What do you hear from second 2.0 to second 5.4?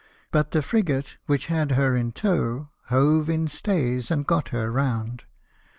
tow hove in stays, and got her round.